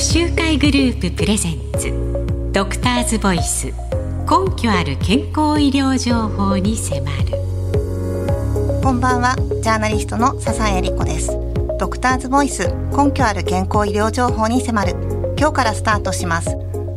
[0.00, 2.50] 集会グループプレゼンツ。
[2.52, 3.66] ドクターズボイス。
[3.66, 3.72] 根
[4.56, 7.16] 拠ある健康医療情報に迫る。
[8.82, 9.36] こんばんは。
[9.62, 11.30] ジャーナリストの笹谷理子です。
[11.78, 12.68] ドクターズボイス。
[12.96, 14.96] 根拠ある健康医療情報に迫る。
[15.38, 16.56] 今日からスタートします。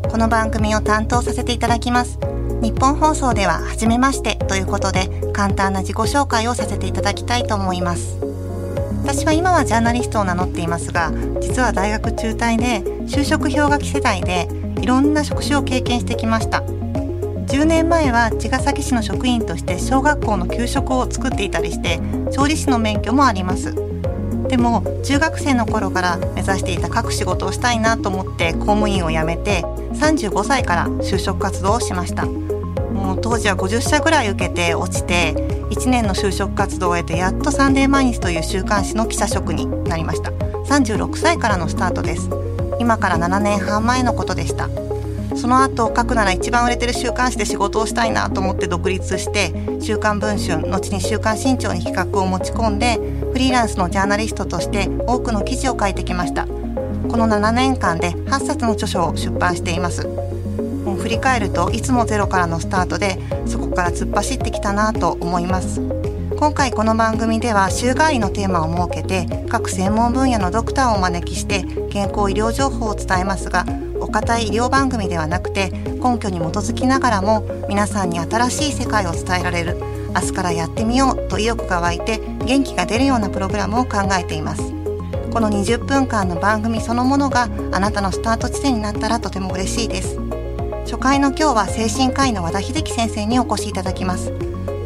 [0.09, 2.17] この番組を担当させていただきます。
[2.61, 8.17] 日本放送では初めましてということで簡単な自己紹介をさせていただきたいと思います。
[9.17, 14.47] 私は今はジャーナリストを名乗っていますが実は大学中退で就職氷河期世代で
[14.79, 16.59] いろんな職種を経験してきました。
[16.59, 21.99] 10年前は茅ヶ崎市の職員として小学校の給食を作っていたりして
[22.31, 23.73] 調理師の免許もあります。
[24.49, 29.63] でも中学生の頃から目指していた各仕事をしたいなと思って公務員を辞めて
[29.93, 32.46] 35歳から就職活動をしました。
[32.97, 35.33] もう当時は50社ぐらい受けて落ちて
[35.69, 40.31] 1年の就職活動を終えてやっとサンデー毎日という週刊誌の記者職になりました。
[40.31, 42.29] 36歳からのスタートです。
[42.79, 44.69] 今から7年半前のことでした。
[45.35, 52.99] その後書くなら一番売れてる週刊誌で仕事をしたいなと思って独立して「週刊文春」後に「週刊新潮」に企画を持ち込んで
[53.31, 56.45] フリーランスのジャーナリストとして多くの記事を書いてきました。
[56.45, 60.26] この7年間で8冊の著書を出版しています。
[60.97, 65.81] 振り返るといつもゼロからのスタートでそこから突っ走ってきたなと思います。
[66.37, 73.65] 今回この番組では週替わりのテーマを設けて各専門分野のドクターをお招きして健康医療情報を伝えますが
[73.99, 79.77] お堅い医療番組ではなくて根拠に基づきながらも皆さんに新しい世界を伝えられる
[80.13, 84.61] 明日からやってみようと意欲が湧いて元気が出るようなプログラムを考えています。
[85.33, 90.26] この20分間の番組そのものがあなたのスタート地点になったらとても嬉しいです。
[90.87, 94.31] 初回の今日は精神科医の和田秀樹先生にお越しいただきます。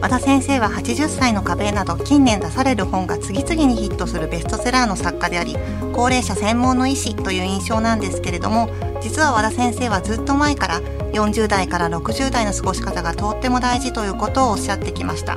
[0.02, 5.56] 和田先生は80歳の壁など近年出される本が次々にヒットするベストセラーの作家であり
[5.94, 8.68] 高齢者専門の医師という印象なんですけれども
[9.00, 10.82] 実は和田先生はずっと前から
[11.14, 15.36] 40代から60代の過ごし方がとっても大事ということをおっしゃってきました。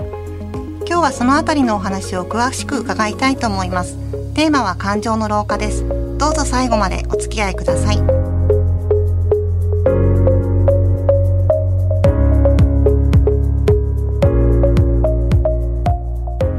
[0.86, 3.98] 今日はそのあたりのお話を詳しく伺いたいと思います。
[4.32, 5.86] テーマは感情の老化です。
[6.16, 8.13] どうぞ最後までお付き合いください。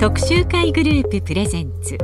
[0.05, 1.97] 特集会グループプレゼンツ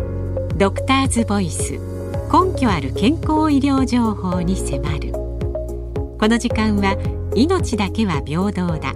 [0.57, 5.11] ドクターズボイス根拠ある健康医療情報に迫る。
[5.11, 6.97] この時間は
[7.35, 8.95] 命だけは平等だ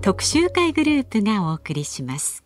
[0.00, 2.44] 特集会グループがお送りします。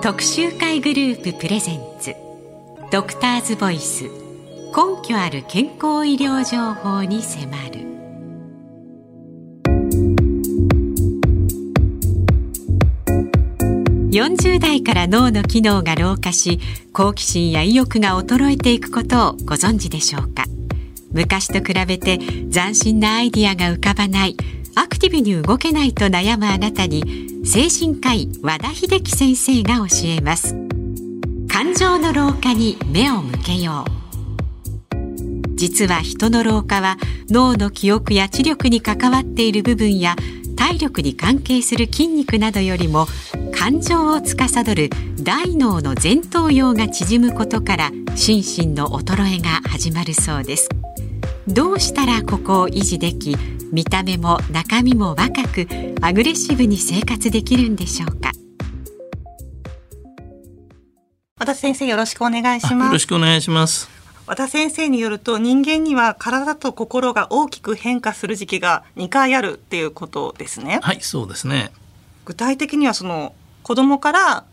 [0.00, 2.14] 特集会グループプレゼンツ
[2.92, 4.10] ドクターズボイス根
[5.02, 7.87] 拠ある健康医療情報に迫る。
[14.10, 16.60] 40代から脳の機能が老化し
[16.94, 20.44] 好奇心や意欲が衰えていくことをご存知でしょうか？
[21.12, 24.36] 昔と比べて斬新なアイディアが浮かばない
[24.74, 30.54] アクティブに動けないと悩むあなたに精神科医和田秀樹先生が教えます。
[31.50, 33.90] 感情の老化に目を向けよう。
[35.54, 36.96] 実は人の老化は
[37.28, 40.14] 脳の記憶や知力に関わっている部分や
[40.58, 43.06] 体力に関係する筋肉などよりも
[43.56, 44.90] 感情を司る
[45.22, 50.68] 大脳の前頭葉が縮むことから心身の衰えが始まるそうです。
[51.46, 53.36] どうしたらここを維持でき
[53.72, 55.68] 見た目も中身も若く
[56.02, 58.32] アグレッシブに生活できるんでしょうか？
[61.38, 62.86] 和田先生よろしくお願いします。
[62.88, 63.97] よろしくお願いします
[64.28, 71.72] 和田先生によると人間には体と心が大きく変化する時期が2回あるっていうことですねはいそうですね
[72.26, 74.44] 具体的にはその子供から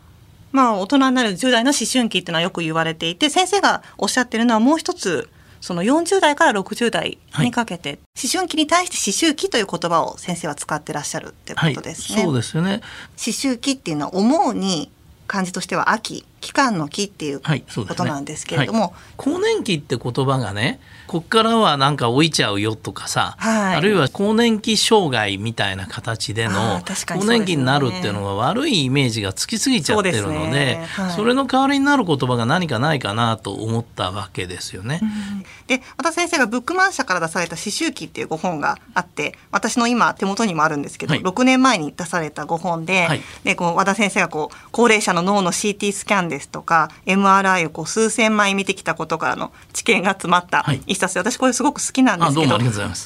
[0.50, 5.28] まあ大人になる10代の思春期っていうのはよく言われていて先生がおっしゃってるのはもう一つ
[5.60, 12.16] その40代から60代にかけて、はい、思春期に対して思春期という言葉を先生は使ってらっしゃるってことですね。
[12.18, 12.80] はい、そうですよね。
[13.18, 14.90] 思春期っていうのは思うに
[15.26, 18.90] 漢字としては秋期間の期っていうことなんですけれども、はい。
[18.90, 30.86] ねはい、更年期って言葉がねこっからはなんか老いちゃうよとかさ、はい、あるいは更年期障害みたいな形での更年期になるっていうのが悪いイメージがつきすぎちゃってるので、ね。
[30.90, 35.00] はい、それの代わりになる言葉が何かないかなと思ったわけですよね。
[35.02, 43.08] うん、で和田先生がブックマン社から出された「思春期」っていうご本があって私の今手元にもあるんですけど、はい、6年前に出されたご本で,、
[43.44, 52.58] でこう和田先生がこう高齢者の脳の CT スキャンですとか MRI をこう数千枚見てきたことからの知見が詰まった一冊で、私これすごく好きなんですけど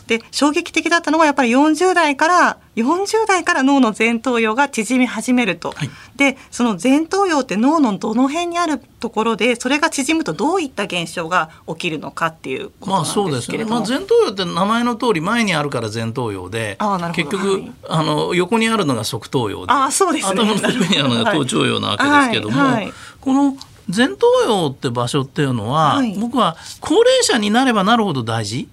[0.06, 16.78] で衝撃的だったのはやっぱり40代から40代から脳の前頭葉が縮み始めると、はい、でその前頭葉って脳のどの辺にあるところでそれが縮むとどういった現象が起きるのかっていうことなんですけれども、まあ、そうですね、まあ、前頭葉って名前の通り前にあるから前頭葉で
[17.14, 22.84] 結局、はい、あの横にあるのが側頭葉であそうです、ね、頭の上にあるのが頭頂葉なわけですけども、はい。
[22.84, 23.56] はい、この
[23.94, 28.68] 前頭葉って場所っていうのは、僕は高齢者になればなるほど大事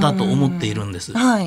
[0.00, 1.12] だと思っているんです。
[1.12, 1.40] いわ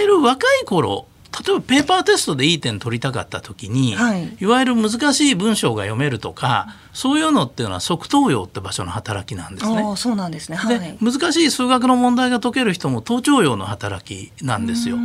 [0.00, 1.06] ゆる若い頃
[1.46, 9.94] 例えばペーパーテストでいい点取りたかった時に、はい、いわゆる難しい文章が読めるとかそういうのっていうのは側頭葉って場所の働きなんですね。
[9.96, 14.96] そうなんですね、はい、で難しい数学の問題が解ける人も頭頂葉の働きなんですよ。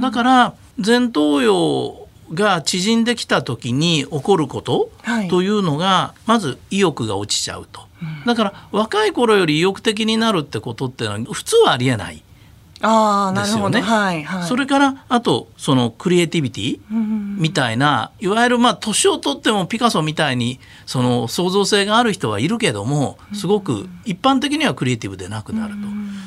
[0.00, 4.90] だから前頭葉が縮んできた時に起こること
[5.28, 7.82] というのが、まず意欲が落ちちゃうと。
[8.24, 12.22] だから若い頃より意欲的になるってことっていうのは普通はありえない。
[12.82, 25.80] あなるほど、はいはい、それからあとそのクリエイティビティみたいな、いわゆるまあ年を取ってもピカソみたいにその創造性がある人はいるけどもすごく一般的にはクリエイティブでなくなると。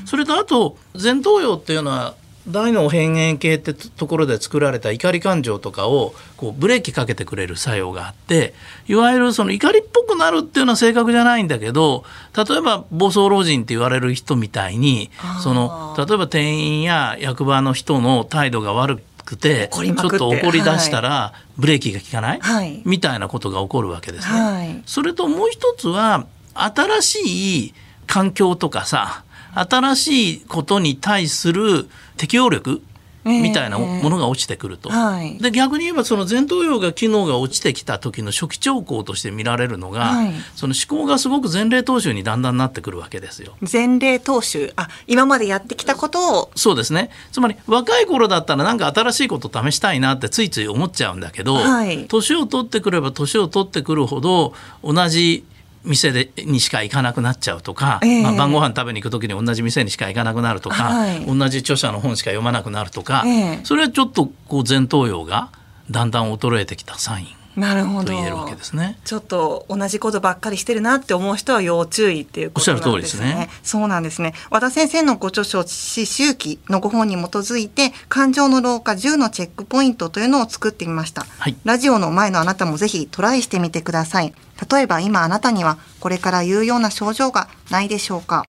[0.05, 2.15] それとあと前頭葉っていうのは
[2.47, 8.53] 大脳辺縁系ってところで作られた怒り感情とかをこうブレーキかけてくれる作用があって
[8.87, 12.03] いわゆるその怒りっぽくなるっていうのは正確じゃないんだけど
[12.35, 15.09] 例えば暴走老人って言われる人みたいに
[15.41, 24.41] その例えば店員や役場の人の態度が悪くてちょっと怒り出したらブレーキが効かない、はい、みたいなことが起こるわけですね。
[24.41, 27.73] はい、それともう一つは新しい
[28.05, 29.23] 環境とかさ
[29.53, 32.81] 新しいことに対する適応力
[33.25, 43.53] みたいなものが落ちてくると、えーはい、で逆に言えばその前頭葉が機能が落ちてきた時の初期兆候として見られるのが、はい、その思考がすごく前例踏襲にだんだんなってくるわけですよ。
[43.61, 44.73] 前例踏襲。
[44.75, 46.51] あ今までやってきたことを。
[46.55, 47.09] そうですね。
[47.31, 54.53] つまり若い頃だったらなんか新しいこと試したいなってついつい思っちゃうんだけど、はい、年を取ってくれば年を取ってくるほど
[54.83, 55.45] 同じ
[55.83, 65.51] 店でにしか行かなくなっちゃうとか、えー、まあ、晩ご飯食べに行く時に同じ店にしか行かなくなるとか、はい、同じ著者の本しか読まなくなるとか、えー、それはちょっとこう前頭葉が
[65.91, 67.42] だんだん衰えてきたサイン。
[67.55, 68.05] なるほど。
[68.05, 68.97] と言えるわけですね。
[69.05, 72.91] ちょっと同じことばっかりしてるなって思う人は要注意っていうことなんですね。
[72.91, 73.49] おっしゃる通りですね。
[73.63, 74.33] そうなんですね。
[74.49, 81.25] 和田先生のご著書思春期のご本に基づいて感情の老化10のチェックポイントというのを作ってみました。
[81.39, 84.33] はい、ラジオの前のあなたもぜひトライしてみてください。
[84.71, 88.45] 例えば今あなたにはこれから言うような症状がないでしょうか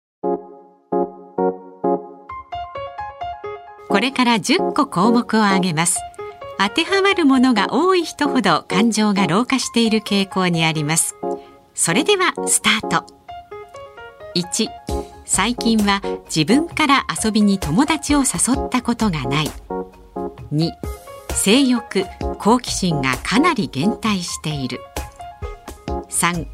[3.89, 5.99] これから10個項目を挙げます
[6.63, 11.17] 当てはまるものが多い人ほど感情が老化している傾向にあります。
[11.75, 13.05] それではスタート。
[14.37, 14.69] 1
[15.25, 19.51] 最近は自分から遊びに友達を誘ったことがない。
[20.53, 20.71] 2
[21.35, 22.05] 性欲
[22.39, 24.79] 好奇心がかなり減退している。
[26.11, 26.47] 3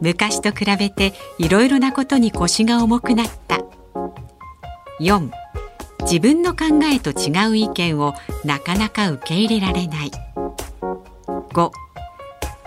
[0.00, 3.58] 昔と比べていろいろなことに腰が重くなった。
[5.00, 5.41] 4
[6.02, 8.14] 自分の考えと違う意見を
[8.44, 10.10] なかなか受け入れられない。
[11.52, 11.70] 5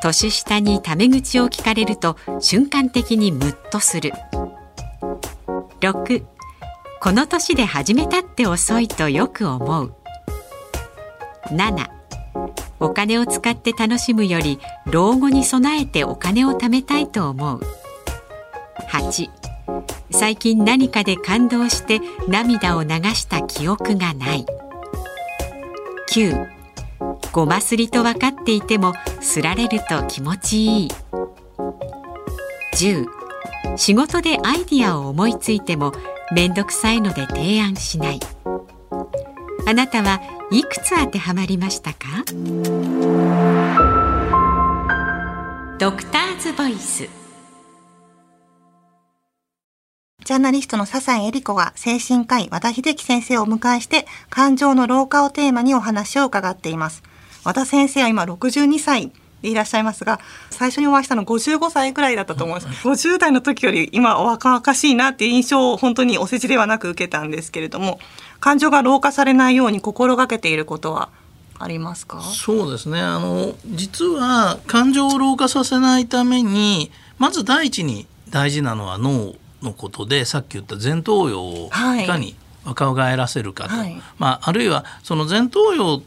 [0.02, 4.12] 年下にタメ口を聞かれると瞬間的にムッとする。
[5.82, 6.24] 6
[7.02, 9.94] この年で始めたって遅いとよく思う。
[11.50, 11.90] 7
[12.80, 17.62] お金を使って楽しむより老後に備えてお金を貯めたいと思う。
[18.90, 19.45] 8
[20.18, 24.46] 最近何かで感動して涙を流した記憶がない。
[26.10, 26.48] 9
[27.34, 30.92] ごますりと分かっていてもすられると気持ちいい。
[32.76, 33.06] 10
[33.78, 35.92] 仕事でアイディアを思いついても
[36.34, 38.20] めんどくさいので提案しない。
[39.68, 41.98] あなたはいくつ当てはまりましたか？
[45.78, 47.25] ドクターズボイス。
[50.36, 57.04] ャーナリストの笹井恵理子が精神科医和田秀樹先生をお迎えして感情の老化をテーマにお話を伺っています。
[57.44, 59.12] 和田先生は今62歳
[59.42, 62.68] でいらっしゃいますが最初にお会いしたの55歳ぐらいだったと思います。
[62.88, 68.00] 50代の時より今お若々しいなっていう印象を本当にお世辞ではなく受けたんですけれども
[68.40, 71.10] 感情が老化されないように心がけていることは
[71.60, 72.22] ありますか？
[72.22, 73.00] そうですね。
[73.00, 79.34] あの実は感情を老化させないためにまず第一に大事なのは脳
[79.66, 81.70] のことでさっき言った前頭葉を
[82.02, 86.02] いかに若返らせるかと、はい、まあ、あるいはその前頭葉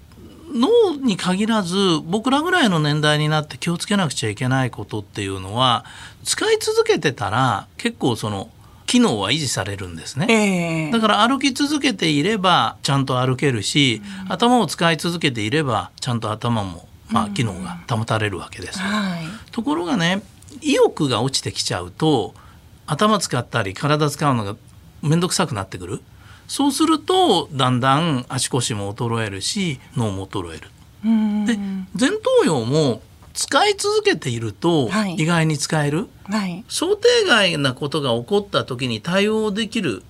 [0.53, 5.85] 脳に限らず僕らぐらいの年代になって気をつけなくちゃいけないことっていうのは
[6.25, 8.51] 使い続けてたら結構その
[8.87, 20.23] 機能は維持されるんですね、えー、だから歩き続けていればちゃんと歩けるし、うん、頭を使い続けていればちゃんと頭も、まあ、機能が保たれるわけですよ、はい、ところがね
[20.63, 22.35] 意欲が落ちてきちゃうと
[22.89, 24.57] 頭使ったり体使うのが
[25.03, 26.01] 面倒くさくなってくる。
[26.49, 30.71] そうするとだんだん足腰も衰えるし脳も衰える。
[31.47, 31.59] で
[31.95, 33.03] 前頭葉も
[33.35, 40.03] 使い続けていると意外に使える、はい、想定外なことが起こった時に対応できる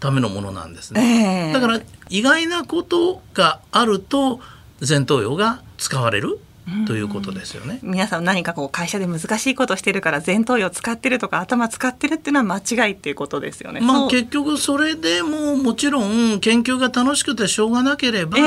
[0.00, 4.40] ためのものなんですね、えー、だから意外なことがあると
[4.86, 6.38] 前頭葉が使われる
[6.86, 7.80] ということですよね。
[7.82, 13.80] 皆さん何かこう会社で難しいことしてるから前頭葉使ってるとか頭使ってるっていうのは間違いっていうことですよね。
[13.80, 18.38] まあ結局それでももちろん研究が楽しくてしょうがなければ、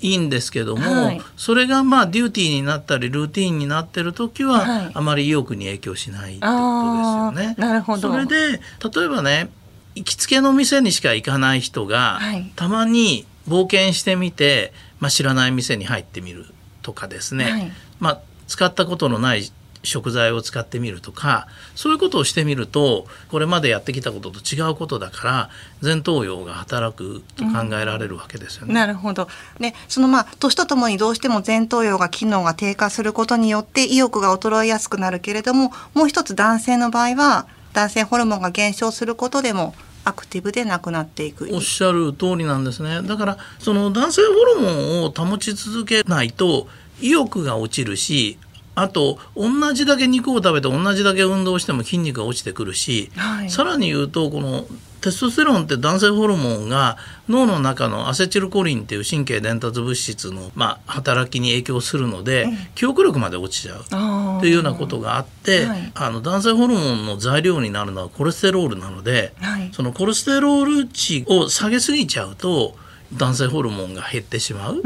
[0.00, 7.54] いいんですけども、はい、それがまあデューティーになったりルーティンになってる時は、はい、あまり意欲に影響しないってことですよね。
[7.58, 8.10] なるほど。
[8.10, 8.60] それで
[8.94, 9.50] 例えばね
[9.94, 16.46] 行きつけの店にしか行かない人が、はい、たまに冒険してみて、まあ、知らない店に入ってみる
[16.82, 19.50] とかですね、はい、まあ、使ったことのない
[19.84, 25.50] 食材を使ってみるとかそういうことをしてみるとこれまでやってきたことと違うことだから
[25.82, 28.68] 前頭葉が働くと考えられるわけですよね。
[28.70, 29.28] うん、なるほど。
[29.60, 39.74] でそのまあ年とともにどうしても前頭葉が機能が低下することによって意欲が衰えやすくなるけれどももう一つ男性の場合は男性ホルモンが減少することでも
[40.08, 41.48] アクティブでなくなっていく。
[41.52, 43.02] おっしゃる通りなんですね。
[43.02, 46.66] だからその男性ホルモンを保ち続けないと
[47.00, 48.38] 意欲が落ちるし
[48.74, 54.66] あと同じだけ肉を食べて同じだけ運動しても筋肉が落ちてくるし、はい、さらに言うとこの
[55.00, 56.96] テストステロンって男性ホルモンが
[57.28, 64.38] 脳の中のアセチルコリンっていう神経伝達物質の、まあ、働きに影響するので、記憶力まで落ちちゃう。
[64.38, 72.76] っていうようなことがあって、はい、あの男性ホルモンの材料になるのはコレステロールなので、はい、そのコレステロール値を下げすぎちゃうと
[73.14, 74.82] 男性ホルモンが減ってしまう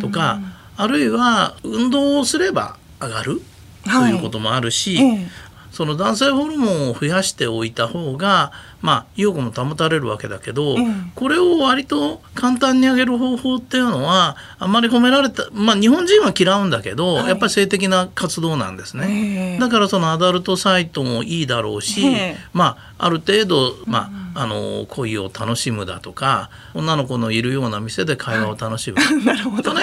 [0.00, 0.40] とか
[0.76, 3.40] あるいは運動をすれば上がる
[3.84, 5.26] ということもあるし、はい
[5.70, 8.52] その男性ホルモンを増やしておいた方が
[8.82, 19.58] まあ意欲も保たれるわけだけど、うん、これを割と簡単に上げる方法っていうのはあんまり褒められたまあ日本人は嫌うんだけど、はい、やっぱり性的な活動なんですね。
[19.60, 22.06] だからそのアダルトサイトもいいだろうし、
[22.52, 29.00] まあある程度まあ、あの恋を楽しむだとか女の子のいるような店で会話を楽しむ。
[29.00, 29.72] はい、なるほど。
[29.74, 29.80] ね。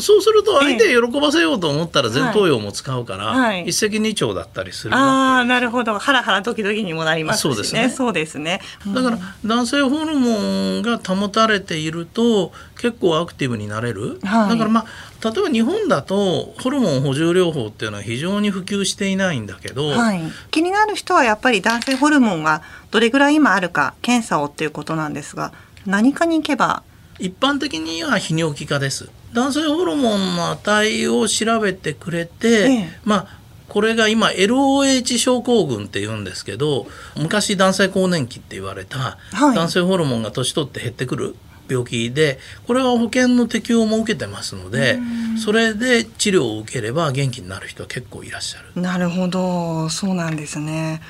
[0.00, 5.98] そうすると相手喜ばせようと思ったら前頭葉も使うから、はい、一石二鳥だったりするああなるほど。
[5.98, 7.54] ハラハラドキドキにもなりますしね。
[7.54, 8.19] そうですね。
[8.20, 8.60] ですね。
[8.94, 10.38] だから男性ホルモ
[10.78, 25.52] ンが保たれていると結構アクティブになれる、はい、だからまあ例えば日本だとホルモン補充療法っていうのは非常に普及していないんだけど、はい、気になる人はやっぱり男性ホルモンがどれぐらい今あるか検査をっていうことなんですが
[25.86, 26.82] 何かに行けば？
[27.18, 29.10] 一般的には泌尿器科です。
[29.32, 33.39] 男性ホルモンの値を調べてくれて、ええ、まあ
[33.70, 36.86] これが今 LOH 症候群って言うんですけど
[37.16, 41.36] 昔男性更年期って言われた、男性ホルモンが年取って減ってくる
[41.68, 44.98] 病気でこれは保険の適用も受けてますので
[45.42, 48.80] それで治療を受ければ元気になる人は結構いらっしゃる。
[48.80, 51.00] なるほどそうなんですね。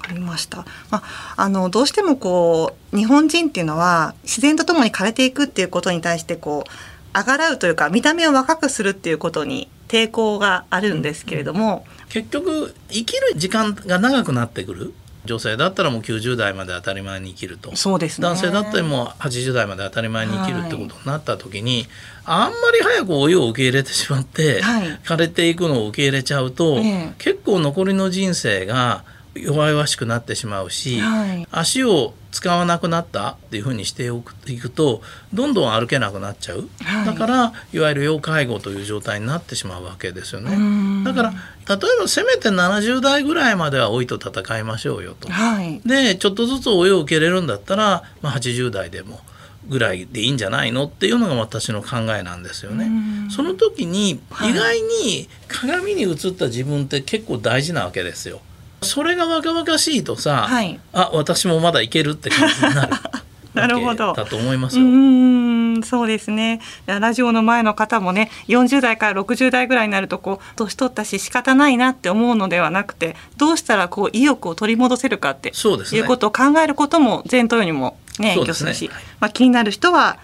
[0.00, 0.64] ありました。
[0.90, 6.70] まあ、あのどうしてもこう日本人っていうのは自然とともに枯れていくっていうことに対してこう
[7.12, 14.94] あがらうというか見た目を若くするっていうことに抵抗があるんですけれども、結局生きる時間が長くなってくる。
[15.24, 17.76] 女性だったらもう90代まで当たり前に生きると。
[17.76, 21.86] そうです、ね、男性だったらもう80代まで当たり前に生きるってことになった時に、
[22.24, 26.78] はい、あんまり早く老いを受け入れてしまって、はい、枯れていくのを受け入れちゃうと、
[27.18, 41.04] 結構残りの人生が弱々しくなってしまうし、はい、足を使わなくなったっていうふうにしておくいくとどんどん歩けなくなっちゃう、はい、だからいわゆる要介護という状態になってしまうわけですよね。
[41.04, 49.20] だから例えばせめて70代ぐらいまでは老いと戦いましょうよと、はい、でちょっとずつ老いを受けれるんだったら、まあ、80代でも
[49.68, 52.90] ぐらいでいいんじゃないのっていうのが私の考えなんですよね。
[53.30, 58.40] その時に意外に鏡に映った自分って結構大事なわけですよ。
[58.82, 62.92] それが若々しいとさ、はい、あ私もまだいけるって感じになる
[63.54, 64.84] なるほどだと思いますよ。
[64.84, 80.18] うんそうですねラジオの前の方もね40代から60代ぐらいになるとこう年取ったし仕方ないなって思うのではなくてどうしたらこう意欲を取り戻せるかってそうです、ね、いうことを考えることも前頭葉にもね影響するし、ね、まあ、気になる人は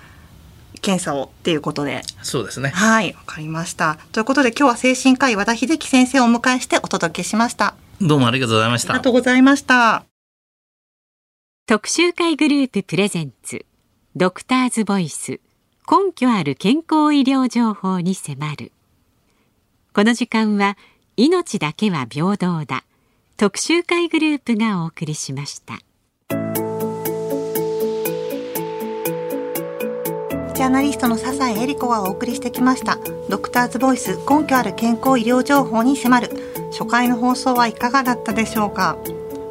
[0.80, 2.02] 検査をっていうことで。
[2.22, 2.68] そうですね。
[2.68, 3.96] はい、わかりました。
[4.12, 7.74] ということで今日は精神科医和田秀樹先生をお迎えしてお届けしました。
[8.06, 8.92] どうもありがとうございました。
[8.92, 10.04] ありがとうございました。
[11.66, 13.64] 特集会グループプレゼンツ
[14.14, 15.40] ドクターズボイス
[15.90, 18.70] 根拠ある健康医療情報に迫る
[19.94, 20.76] この時間は
[21.16, 22.84] 命だけは平等だ
[23.38, 25.78] 特集会グループがお送りしました
[30.52, 32.98] ジャーナリストの笹井恵理子がお送りしてきました
[33.30, 38.98] ドクターズボイス根拠ある健康医療情報に迫る初回の放送はいかがだったでしょうか？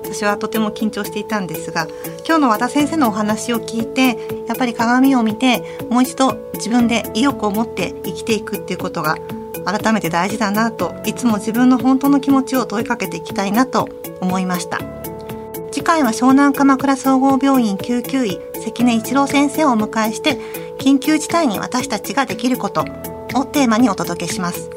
[0.03, 1.87] 私はとても緊張していたんですが
[2.27, 9.17] 今日の和田先生のお話を聞いてやっぱり鏡を見てもう一度自分で意欲を持って生きていくっていうことが
[9.65, 13.87] 改めて大事だなといつも自分の本当の気持ちを問いかけていきたいなと
[14.19, 14.79] 思いました。
[15.71, 20.37] 次回は湘南鎌倉総合病院救急医関根一郎先生をお迎えして
[20.77, 22.81] 緊急事態に私たちができること
[23.33, 24.69] をテーマにお届けします。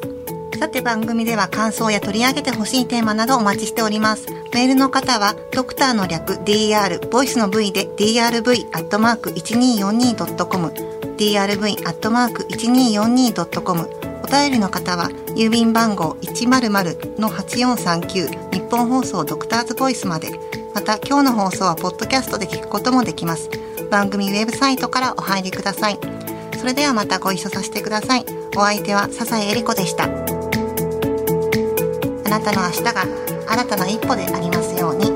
[0.59, 4.27] さて番組では感想や取り上げてほしいテーマなどお待ちしております。
[4.55, 10.73] メールの方は、ドクターの略 DR、ボイスの V で drv.1242.com、
[11.19, 13.91] drv.1242.com、
[14.23, 20.31] お便りの方は、郵便番号100-8439日本放送ドクターズボイスまで。
[20.75, 23.51] また、今日の放送はポッドキャストで聞くこともできます。
[23.91, 25.99] 番組ウェブサイトからお入りください。
[26.59, 28.25] それではまたご一緒させてください。
[28.57, 30.26] お相手は笹井恵理子でした。
[32.39, 33.07] なたの明日が
[33.49, 35.16] 新たな一歩でありますように。